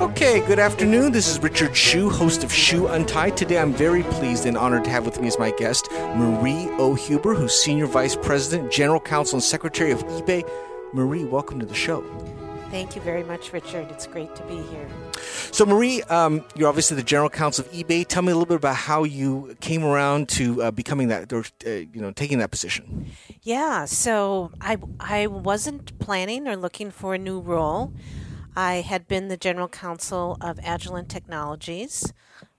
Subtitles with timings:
[0.00, 1.10] Okay, good afternoon.
[1.10, 3.36] This is Richard Hsu, host of Hsu Untied.
[3.36, 6.94] Today I'm very pleased and honored to have with me as my guest Marie O.
[6.94, 10.48] Huber, who's Senior Vice President, General Counsel, and Secretary of eBay.
[10.92, 12.04] Marie, welcome to the show.
[12.70, 13.90] Thank you very much, Richard.
[13.90, 14.88] It's great to be here.
[15.50, 18.06] So, Marie, um, you're obviously the general counsel of eBay.
[18.06, 21.44] Tell me a little bit about how you came around to uh, becoming that, or
[21.66, 23.10] uh, you know, taking that position.
[23.42, 23.86] Yeah.
[23.86, 27.92] So I I wasn't planning or looking for a new role.
[28.54, 32.12] I had been the general counsel of Agilent Technologies,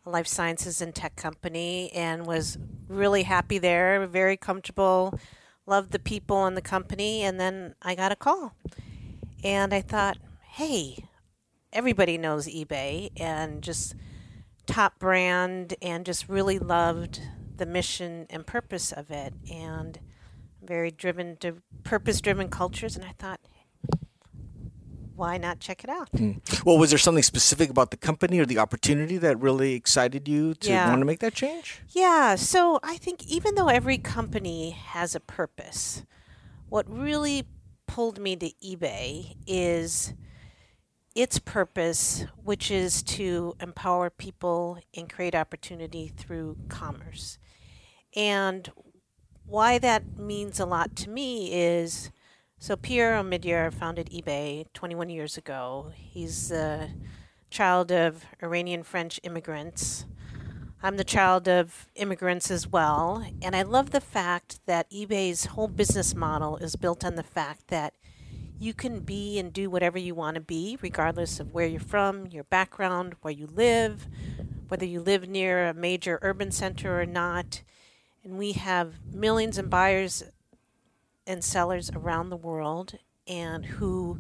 [0.05, 2.57] a life sciences and tech company, and was
[2.89, 5.17] really happy there, very comfortable,
[5.65, 7.23] loved the people and the company.
[7.23, 8.53] And then I got a call.
[9.43, 11.05] And I thought, hey,
[11.73, 13.95] everybody knows eBay and just
[14.67, 17.19] top brand and just really loved
[17.57, 19.99] the mission and purpose of it and
[20.61, 23.39] very driven to purpose driven cultures and I thought
[25.15, 26.09] why not check it out?
[26.17, 26.31] Hmm.
[26.65, 30.55] Well, was there something specific about the company or the opportunity that really excited you
[30.55, 30.89] to Yeah.
[30.89, 31.81] want to make that change?
[31.89, 36.03] Yeah, so I think even though every company has a purpose,
[36.69, 37.43] what really
[37.91, 40.13] pulled me to eBay is
[41.13, 47.37] its purpose, which is to empower people and create opportunity through commerce.
[48.15, 48.71] And
[49.45, 52.11] why that means a lot to me is
[52.57, 55.91] so Pierre Omidyar founded eBay 21 years ago.
[55.93, 56.91] He's the
[57.49, 60.05] child of Iranian French immigrants.
[60.83, 65.67] I'm the child of immigrants as well, and I love the fact that eBay's whole
[65.67, 67.93] business model is built on the fact that
[68.57, 72.25] you can be and do whatever you want to be, regardless of where you're from,
[72.25, 74.07] your background, where you live,
[74.69, 77.61] whether you live near a major urban center or not.
[78.23, 80.23] And we have millions of buyers
[81.27, 82.95] and sellers around the world
[83.27, 84.17] and who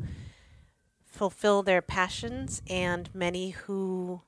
[1.03, 4.21] fulfill their passions and many who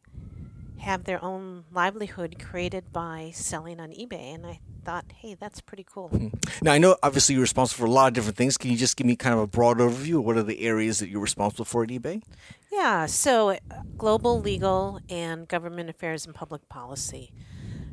[0.84, 5.86] have their own livelihood created by selling on eBay and I thought, "Hey, that's pretty
[5.90, 6.12] cool."
[6.62, 8.58] Now, I know obviously you're responsible for a lot of different things.
[8.58, 11.00] Can you just give me kind of a broad overview of what are the areas
[11.00, 12.22] that you're responsible for at eBay?
[12.72, 13.58] Yeah, so uh,
[13.98, 17.32] global legal and government affairs and public policy.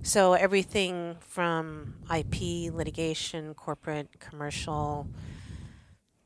[0.02, 5.06] So everything from IP, litigation, corporate, commercial,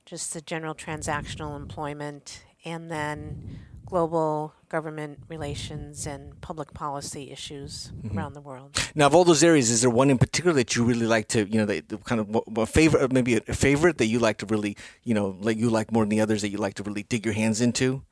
[0.06, 8.16] just the general transactional employment, and then global government relations and public policy issues mm-hmm.
[8.16, 8.76] around the world.
[8.94, 11.46] Now, of all those areas, is there one in particular that you really like to,
[11.48, 14.18] you know, that the kind of what- what favorite, uh, maybe a favorite that you
[14.18, 16.74] like to really, you know, like you like more than the others that you like
[16.74, 18.02] to really dig your hands into?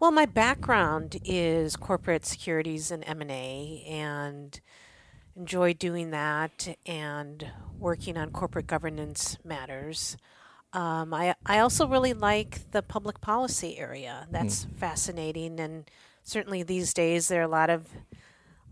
[0.00, 4.60] Well, my background is corporate securities and M&A and
[5.36, 10.16] enjoy doing that and working on corporate governance matters.
[10.74, 14.26] Um, I, I also really like the public policy area.
[14.30, 15.88] That's fascinating and
[16.24, 17.86] certainly these days there are a lot of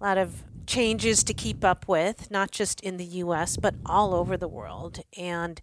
[0.00, 4.14] a lot of changes to keep up with, not just in the US but all
[4.14, 5.00] over the world.
[5.16, 5.60] And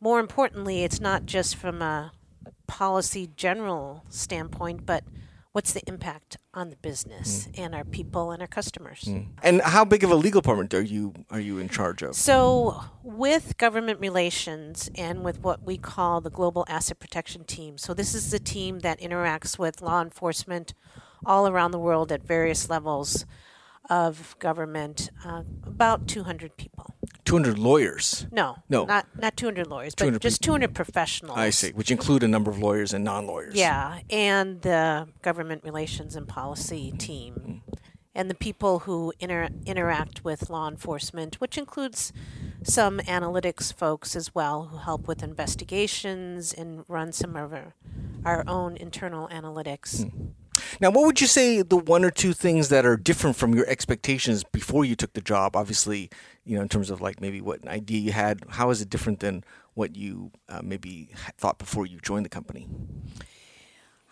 [0.00, 2.12] more importantly, it's not just from a
[2.66, 5.04] policy general standpoint, but
[5.52, 9.08] what's the impact on the business and our people and our customers.
[9.42, 12.14] And how big of a legal department are you are you in charge of?
[12.14, 17.94] So, with government relations and with what we call the Global Asset Protection Team, so
[17.94, 20.74] this is the team that interacts with law enforcement
[21.24, 23.26] all around the world at various levels
[23.90, 26.91] of government, uh, about 200 people.
[27.24, 28.26] 200 lawyers.
[28.32, 28.84] No, No.
[28.84, 31.38] not not 200 lawyers, 200 but just 200 professionals.
[31.38, 33.54] I see, which include a number of lawyers and non-lawyers.
[33.54, 37.74] Yeah, and the government relations and policy team, mm-hmm.
[38.14, 42.12] and the people who inter- interact with law enforcement, which includes
[42.64, 47.74] some analytics folks as well who help with investigations and run some of our,
[48.24, 50.04] our own internal analytics.
[50.04, 50.32] Mm.
[50.82, 53.64] Now, what would you say the one or two things that are different from your
[53.68, 55.54] expectations before you took the job?
[55.54, 56.10] Obviously,
[56.44, 58.40] you know, in terms of like maybe what an idea you had.
[58.48, 62.66] How is it different than what you uh, maybe thought before you joined the company?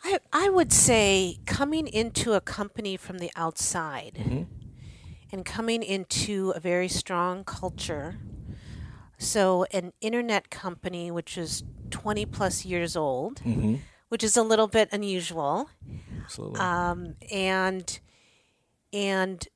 [0.04, 4.46] I, I would say coming into a company from the outside
[5.32, 8.20] and coming into a very strong culture.
[9.18, 13.42] So, an internet company which is 20 plus years old,
[14.08, 15.68] which is a little bit unusual,
[16.30, 16.60] Absolutely.
[16.60, 18.00] um, and
[18.92, 19.48] and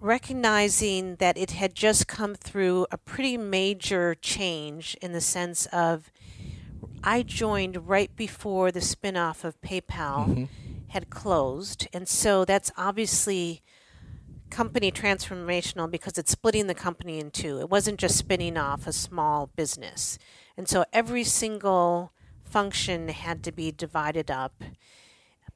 [0.00, 6.10] recognizing that it had just come through a pretty major change in the sense of
[7.04, 10.48] I joined right before the spinoff of PayPal
[10.88, 13.62] had closed, and so that's obviously
[14.50, 17.60] company transformational because it's splitting the company in two.
[17.60, 20.18] It wasn't just spinning off a small business.
[20.56, 22.12] And so every single
[22.44, 24.62] function had to be divided up.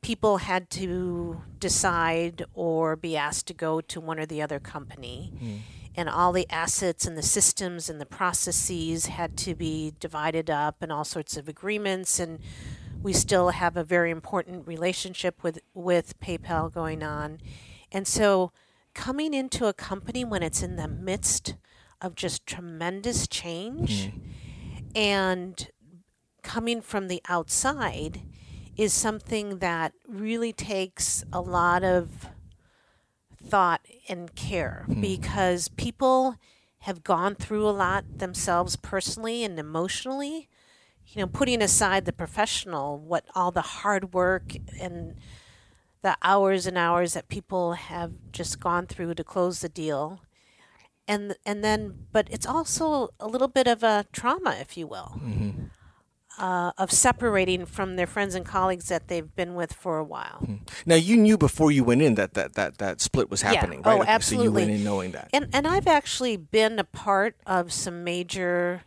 [0.04, 5.32] People had to decide or be asked to go to one or the other company.
[5.42, 5.58] Mm.
[5.96, 10.82] And all the assets and the systems and the processes had to be divided up
[10.82, 12.18] and all sorts of agreements.
[12.18, 12.38] And
[13.02, 17.38] we still have a very important relationship with, with PayPal going on.
[17.90, 18.52] And so
[18.92, 21.54] coming into a company when it's in the midst
[22.02, 24.20] of just tremendous change mm.
[24.94, 25.70] and
[26.42, 28.20] coming from the outside
[28.76, 32.28] is something that really takes a lot of
[33.42, 35.00] thought and care mm.
[35.00, 36.36] because people
[36.80, 40.48] have gone through a lot themselves personally and emotionally
[41.06, 45.14] you know putting aside the professional what all the hard work and
[46.02, 50.20] the hours and hours that people have just gone through to close the deal
[51.06, 55.18] and and then but it's also a little bit of a trauma if you will
[55.22, 55.64] mm-hmm.
[56.38, 60.38] Uh, of separating from their friends and colleagues that they've been with for a while
[60.42, 60.56] mm-hmm.
[60.86, 63.90] now you knew before you went in that that that, that split was happening yeah.
[63.90, 66.78] right oh okay, absolutely so you went in knowing that and and i've actually been
[66.78, 68.82] a part of some major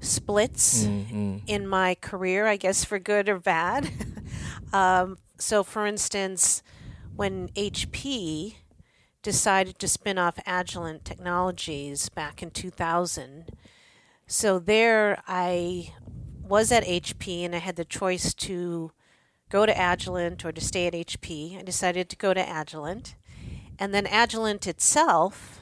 [0.00, 1.38] splits mm-hmm.
[1.46, 3.90] in my career i guess for good or bad
[4.72, 6.62] um, so, for instance,
[7.14, 8.56] when HP
[9.22, 13.44] decided to spin off Agilent Technologies back in 2000,
[14.26, 15.94] so there I
[16.48, 18.92] was at HP and I had the choice to
[19.50, 21.58] go to Agilent or to stay at HP.
[21.58, 23.14] I decided to go to Agilent.
[23.78, 25.60] And then Agilent itself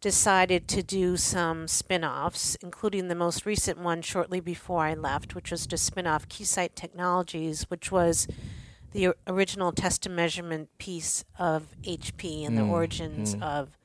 [0.00, 5.34] decided to do some spin offs, including the most recent one shortly before I left,
[5.34, 8.26] which was to spin off Keysight Technologies, which was
[8.92, 13.42] the original test and measurement piece of HP and the mm, origins mm.
[13.42, 13.78] of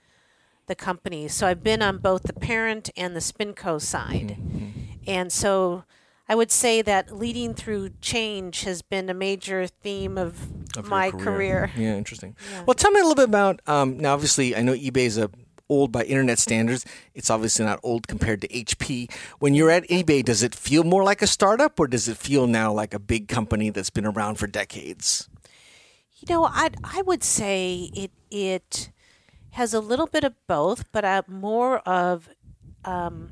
[0.66, 1.28] the company.
[1.28, 4.38] So I've been on both the parent and the SpinCo side.
[4.40, 4.70] Mm-hmm.
[5.06, 5.86] And so
[6.30, 11.10] I would say that leading through change has been a major theme of, of my
[11.10, 11.24] career.
[11.24, 11.72] career.
[11.78, 12.36] Yeah, interesting.
[12.52, 12.64] Yeah.
[12.66, 14.14] Well, tell me a little bit about um, now.
[14.14, 15.30] Obviously, I know eBay is a
[15.70, 16.86] old by internet standards.
[17.14, 19.12] It's obviously not old compared to HP.
[19.40, 22.46] When you're at eBay, does it feel more like a startup or does it feel
[22.46, 25.28] now like a big company that's been around for decades?
[26.18, 28.92] You know, I I would say it it
[29.52, 32.30] has a little bit of both, but uh, more of
[32.86, 33.30] um,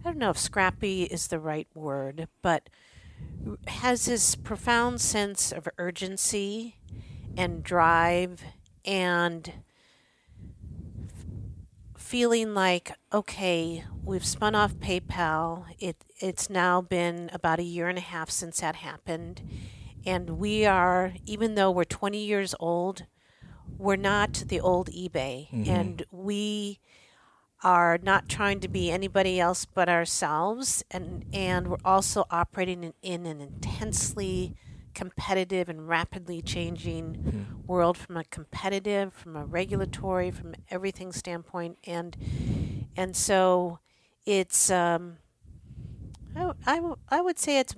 [0.00, 2.70] I don't know if scrappy is the right word, but
[3.66, 6.76] has this profound sense of urgency
[7.36, 8.42] and drive
[8.86, 9.52] and
[11.98, 15.66] feeling like, okay, we've spun off PayPal.
[15.78, 19.42] It it's now been about a year and a half since that happened,
[20.06, 23.04] and we are even though we're 20 years old,
[23.76, 25.70] we're not the old eBay, mm-hmm.
[25.70, 26.80] and we
[27.62, 32.94] are not trying to be anybody else but ourselves, and and we're also operating in,
[33.02, 34.54] in an intensely
[34.94, 37.66] competitive and rapidly changing mm.
[37.66, 42.16] world from a competitive, from a regulatory, from everything standpoint, and
[42.96, 43.78] and so
[44.26, 45.18] it's um,
[46.36, 47.74] I, I, I would say it's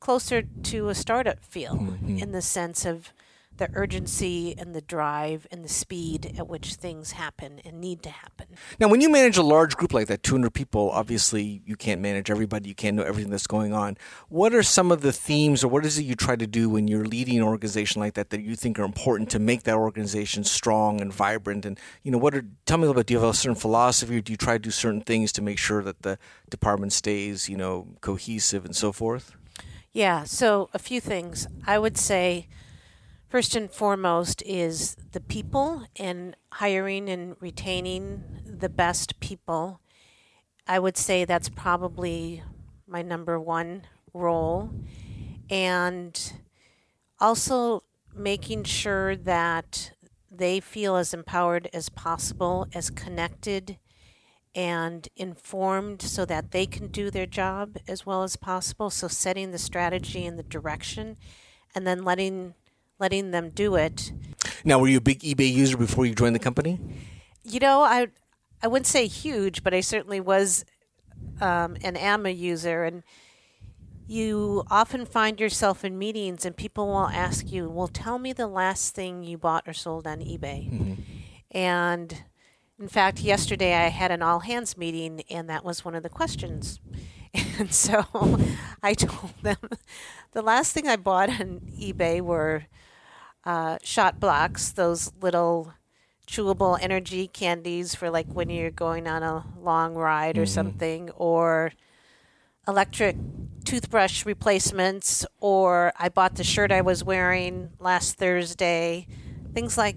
[0.00, 2.18] closer to a startup feel mm-hmm.
[2.18, 3.12] in the sense of
[3.58, 8.10] the urgency and the drive and the speed at which things happen and need to
[8.10, 8.46] happen.
[8.80, 12.30] Now, when you manage a large group like that, 200 people, obviously you can't manage
[12.30, 13.96] everybody, you can't know everything that's going on.
[14.28, 16.88] What are some of the themes or what is it you try to do when
[16.88, 20.44] you're leading an organization like that that you think are important to make that organization
[20.44, 21.66] strong and vibrant?
[21.66, 23.56] And, you know, what are, tell me a little bit, do you have a certain
[23.56, 26.92] philosophy or do you try to do certain things to make sure that the department
[26.92, 29.34] stays, you know, cohesive and so forth?
[29.92, 31.48] Yeah, so a few things.
[31.66, 32.46] I would say,
[33.28, 39.80] First and foremost is the people and hiring and retaining the best people.
[40.66, 42.42] I would say that's probably
[42.86, 43.82] my number one
[44.14, 44.70] role.
[45.50, 46.32] And
[47.20, 49.92] also making sure that
[50.30, 53.76] they feel as empowered as possible, as connected
[54.54, 58.88] and informed so that they can do their job as well as possible.
[58.88, 61.18] So, setting the strategy and the direction,
[61.74, 62.54] and then letting
[62.98, 64.12] letting them do it.
[64.64, 66.80] Now, were you a big eBay user before you joined the company?
[67.44, 68.08] You know, I
[68.62, 70.64] I wouldn't say huge, but I certainly was
[71.40, 72.84] um, and am a user.
[72.84, 73.02] And
[74.06, 78.46] you often find yourself in meetings, and people will ask you, "Well, tell me the
[78.46, 81.02] last thing you bought or sold on eBay." Mm-hmm.
[81.50, 82.24] And
[82.78, 86.08] in fact, yesterday I had an all hands meeting, and that was one of the
[86.08, 86.80] questions.
[87.58, 88.06] And so
[88.82, 89.58] I told them
[90.32, 92.64] the last thing I bought on eBay were
[93.48, 95.72] uh, Shot Bloks, those little
[96.26, 101.72] chewable energy candies for like when you're going on a long ride or something, or
[102.68, 103.16] electric
[103.64, 109.06] toothbrush replacements, or I bought the shirt I was wearing last Thursday,
[109.54, 109.96] things like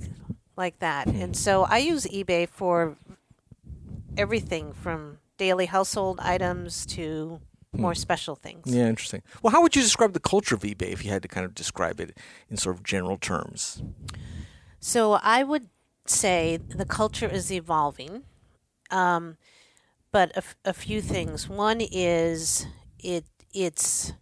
[0.56, 1.08] like that.
[1.08, 2.96] And so I use eBay for
[4.16, 7.42] everything from daily household items to
[7.74, 8.64] more special things.
[8.66, 9.22] Yeah, interesting.
[9.42, 11.56] Well, how would you describe the culture of eBay if you had to kind of
[11.56, 12.18] describe it
[12.50, 13.82] in sort of general terms?
[14.80, 15.70] So I would
[16.06, 18.24] say the culture is evolving,
[18.90, 19.38] um,
[20.12, 21.48] but a, f- a few things.
[21.48, 22.68] One is
[23.00, 24.14] it it's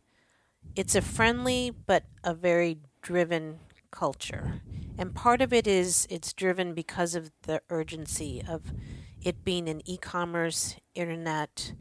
[0.75, 4.61] it's a friendly but a very driven culture,
[4.97, 8.61] and part of it is it's driven because of the urgency of
[9.21, 11.73] it being an e-commerce internet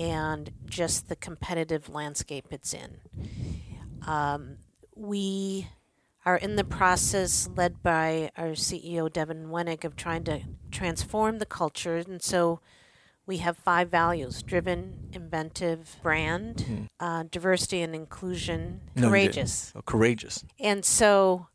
[0.00, 2.96] and just the competitive landscape it's in.
[4.06, 4.56] Um,
[4.96, 5.68] we
[6.24, 10.40] are in the process, led by our CEO Devin Wenig, of trying to
[10.70, 11.96] transform the culture.
[11.96, 12.60] And so
[13.26, 19.72] we have five values driven, inventive, brand, uh, diversity and inclusion, No, courageous.
[19.76, 20.44] Oh, courageous.
[20.58, 21.48] And so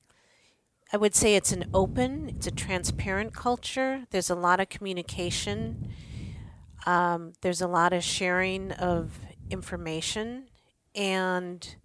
[0.94, 4.06] I would say it's an open, it's a transparent culture.
[4.12, 5.90] There's a lot of communication.
[6.86, 10.48] Um, there's a lot of sharing of information.
[10.94, 11.76] And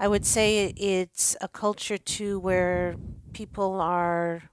[0.00, 2.96] I would say it's a culture too where
[3.32, 4.50] people are,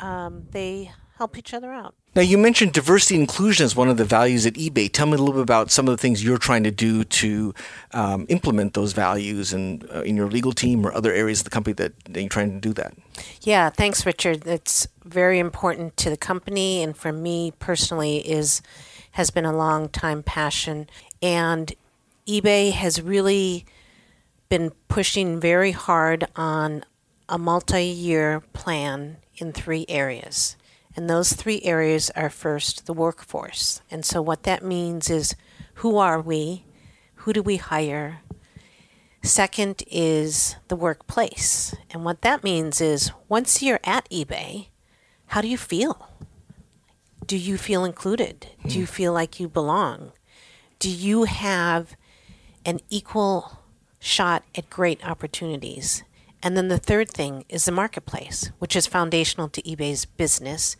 [0.00, 1.95] um, they help each other out.
[2.14, 4.90] Now, you mentioned diversity and inclusion as one of the values at eBay.
[4.90, 7.54] Tell me a little bit about some of the things you're trying to do to
[7.92, 11.50] um, implement those values and uh, in your legal team or other areas of the
[11.50, 12.94] company that, that you're trying to do that.
[13.42, 14.46] Yeah, thanks, Richard.
[14.46, 18.62] It's very important to the company, and for me personally, is
[19.12, 20.88] has been a long time passion.
[21.22, 21.74] And
[22.26, 23.66] eBay has really
[24.48, 26.84] been pushing very hard on
[27.28, 30.56] a multi-year plan in three areas.
[30.96, 33.82] And those three areas are first the workforce.
[33.90, 35.36] And so what that means is
[35.74, 36.64] who are we?
[37.16, 38.20] Who do we hire?
[39.22, 41.74] Second is the workplace.
[41.90, 44.68] And what that means is once you're at eBay,
[45.26, 46.08] how do you feel?
[47.26, 48.46] Do you feel included?
[48.66, 50.12] Do you feel like you belong?
[50.78, 51.96] Do you have
[52.64, 53.58] an equal
[53.98, 56.04] shot at great opportunities?
[56.46, 60.76] And then the third thing is the marketplace, which is foundational to eBay's business,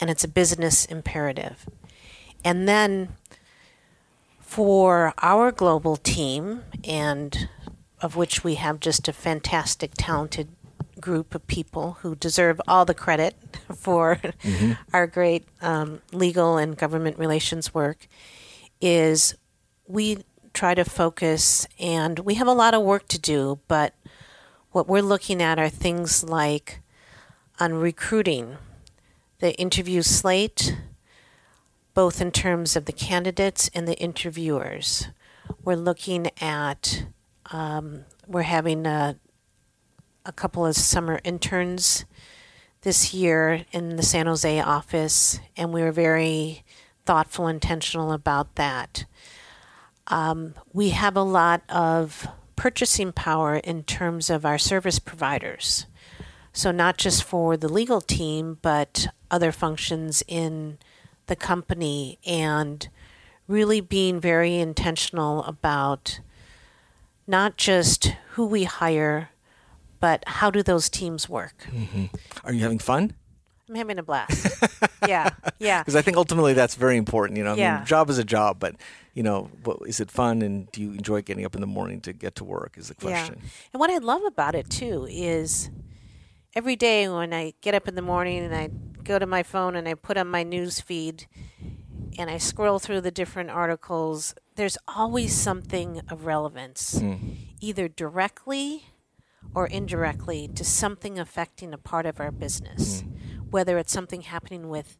[0.00, 1.68] and it's a business imperative.
[2.44, 3.10] And then
[4.40, 7.48] for our global team, and
[8.02, 10.48] of which we have just a fantastic, talented
[11.00, 13.36] group of people who deserve all the credit
[13.76, 14.20] for
[14.92, 18.08] our great um, legal and government relations work,
[18.80, 19.36] is
[19.86, 23.94] we try to focus, and we have a lot of work to do, but
[24.72, 26.80] what we're looking at are things like
[27.58, 28.58] on recruiting,
[29.38, 30.76] the interview slate,
[31.94, 35.08] both in terms of the candidates and the interviewers.
[35.64, 37.06] We're looking at,
[37.50, 39.18] um, we're having a,
[40.24, 42.04] a couple of summer interns
[42.82, 46.64] this year in the San Jose office, and we were very
[47.06, 49.06] thoughtful, and intentional about that.
[50.08, 55.86] Um, we have a lot of purchasing power in terms of our service providers.
[56.52, 60.78] So, not just for the legal team, but other functions in
[61.26, 62.88] the company, and
[63.46, 66.20] really being very intentional about
[67.26, 69.30] not just who we hire,
[70.00, 71.66] but how do those teams work.
[71.70, 72.06] Mm-hmm.
[72.44, 73.14] Are you having fun?
[73.68, 74.62] I'm having a blast.
[75.08, 75.82] yeah, yeah.
[75.82, 77.36] Because I think ultimately that's very important.
[77.38, 77.76] You know, I Yeah.
[77.78, 78.76] mean, job is a job, but
[79.14, 82.00] you know, what, is it fun and do you enjoy getting up in the morning
[82.02, 82.74] to get to work?
[82.76, 83.38] Is the question.
[83.42, 83.48] Yeah.
[83.72, 85.70] And what I love about it too is
[86.54, 88.68] every day when I get up in the morning and I
[89.02, 91.26] go to my phone and I put on my news feed
[92.18, 97.14] and I scroll through the different articles, there's always something of relevance, hmm.
[97.60, 98.84] either directly
[99.54, 103.10] or indirectly to something affecting a part of our business, hmm.
[103.50, 104.98] Whether it's something happening with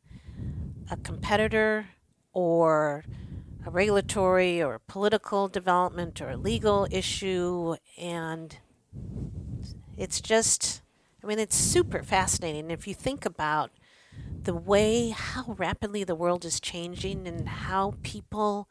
[0.90, 1.88] a competitor
[2.32, 3.04] or
[3.66, 8.58] a regulatory or political development or a legal issue and
[9.96, 10.82] it's just
[11.22, 12.70] i mean it's super fascinating.
[12.70, 13.70] If you think about
[14.42, 18.68] the way how rapidly the world is changing and how people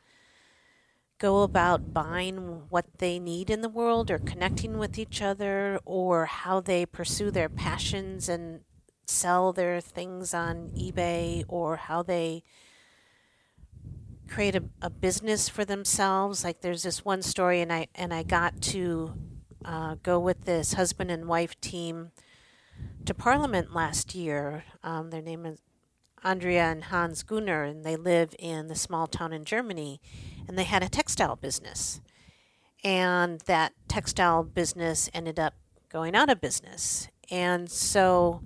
[1.18, 6.26] go about buying what they need in the world or connecting with each other or
[6.26, 8.62] how they pursue their passions and
[9.10, 12.44] sell their things on eBay or how they
[14.28, 16.44] create a, a business for themselves.
[16.44, 19.14] Like there's this one story, and I and I got to
[19.64, 22.12] uh, go with this husband and wife team
[23.06, 24.64] to Parliament last year.
[24.84, 25.60] Um, their name is
[26.24, 30.02] Andrea and Hans Gunner, and they live in the small town in Germany,
[30.48, 32.02] and they had a textile business.
[32.84, 35.56] And that textile business ended up
[35.90, 37.08] going out of business.
[37.32, 38.42] And so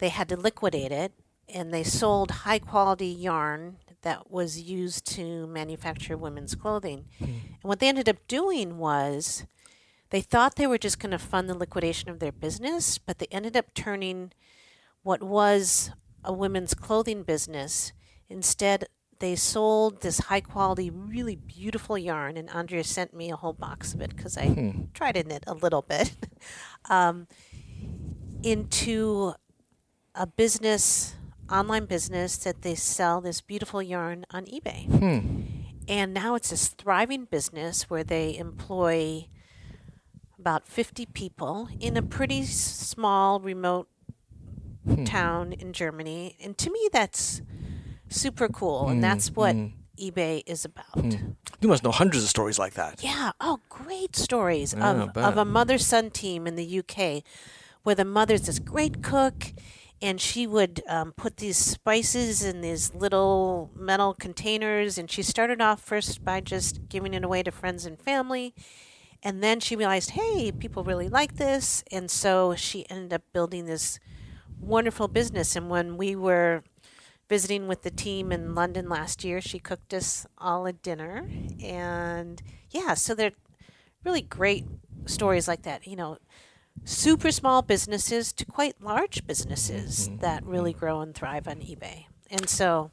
[0.00, 1.12] they had to liquidate it,
[1.48, 7.04] and they sold high quality yarn that was used to manufacture women's clothing.
[7.20, 7.26] Mm.
[7.26, 9.44] And what they ended up doing was
[10.10, 13.26] they thought they were just going to fund the liquidation of their business, but they
[13.30, 14.32] ended up turning
[15.02, 15.90] what was
[16.24, 17.92] a women's clothing business.
[18.28, 18.86] Instead,
[19.18, 23.92] they sold this high quality, really beautiful yarn, and Andrea sent me a whole box
[23.92, 24.82] of it because I hmm.
[24.94, 26.12] tried to knit a little bit,
[26.90, 27.28] um,
[28.42, 29.34] into
[30.20, 31.14] a business,
[31.50, 34.84] online business that they sell this beautiful yarn on eBay.
[34.84, 35.40] Hmm.
[35.88, 39.28] And now it's this thriving business where they employ
[40.38, 43.88] about 50 people in a pretty small, remote
[44.86, 45.04] hmm.
[45.04, 46.36] town in Germany.
[46.38, 47.40] And to me, that's
[48.10, 48.88] super cool.
[48.88, 49.68] And hmm, that's what hmm.
[49.98, 51.00] eBay is about.
[51.00, 51.30] Hmm.
[51.62, 53.02] You must know hundreds of stories like that.
[53.02, 53.32] Yeah.
[53.40, 57.22] Oh, great stories of, of a mother son team in the UK
[57.84, 59.54] where the mother's this great cook
[60.02, 65.60] and she would um, put these spices in these little metal containers and she started
[65.60, 68.54] off first by just giving it away to friends and family
[69.22, 71.84] and then she realized, hey, people really like this.
[71.90, 73.98] And so she ended up building this
[74.58, 75.56] wonderful business.
[75.56, 76.62] And when we were
[77.28, 81.28] visiting with the team in London last year, she cooked us all a dinner.
[81.62, 82.40] And
[82.70, 83.32] yeah, so they're
[84.04, 84.64] really great
[85.04, 85.86] stories like that.
[85.86, 86.18] You know,
[86.84, 90.18] super small businesses to quite large businesses mm-hmm.
[90.18, 92.06] that really grow and thrive on eBay.
[92.30, 92.90] And so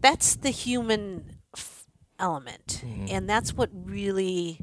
[0.00, 1.86] that's the human f-
[2.18, 2.82] element.
[2.84, 3.06] Mm-hmm.
[3.10, 4.60] And that's what really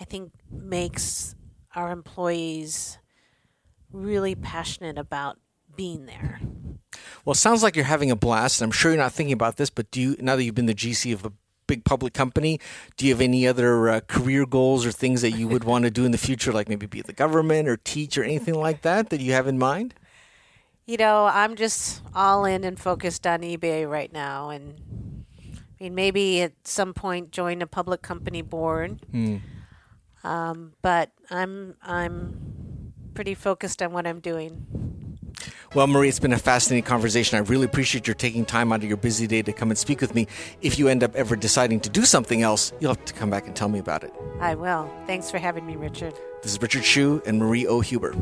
[0.00, 1.34] I think makes
[1.74, 2.98] our employees
[3.92, 5.38] really passionate about
[5.76, 6.40] being there.
[7.24, 8.62] Well, it sounds like you're having a blast.
[8.62, 10.74] I'm sure you're not thinking about this, but do you now that you've been the
[10.74, 11.32] GC of a
[11.70, 12.58] big public company,
[12.96, 15.90] do you have any other uh, career goals or things that you would want to
[15.90, 19.10] do in the future, like maybe be the government or teach or anything like that
[19.10, 19.94] that you have in mind?
[20.86, 25.94] You know, I'm just all in and focused on eBay right now, and I mean
[25.94, 29.00] maybe at some point join a public company board.
[29.12, 29.36] Hmm.
[30.24, 34.66] Um, but I'm I'm pretty focused on what I'm doing.
[35.72, 37.36] Well, Marie, it's been a fascinating conversation.
[37.36, 40.00] I really appreciate your taking time out of your busy day to come and speak
[40.00, 40.26] with me.
[40.62, 43.46] If you end up ever deciding to do something else, you'll have to come back
[43.46, 44.12] and tell me about it.
[44.40, 44.90] I will.
[45.06, 46.12] Thanks for having me, Richard.
[46.42, 47.78] This is Richard Hsu and Marie O.
[47.82, 48.16] Huber.